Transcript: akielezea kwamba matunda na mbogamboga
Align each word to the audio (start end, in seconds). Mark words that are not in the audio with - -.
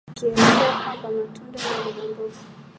akielezea 0.11 0.79
kwamba 0.83 1.07
matunda 1.17 1.57
na 1.63 1.77
mbogamboga 1.81 2.39